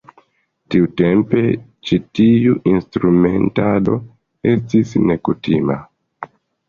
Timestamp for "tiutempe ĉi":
0.75-1.99